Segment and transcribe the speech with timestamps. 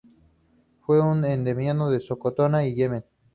[0.81, 3.05] Es un endemismo de Socotra en Yemen.